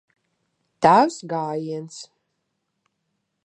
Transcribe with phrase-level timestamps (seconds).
[0.85, 2.01] Tavs gājiens.